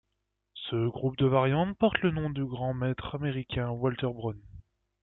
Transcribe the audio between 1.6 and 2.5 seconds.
porte le nom du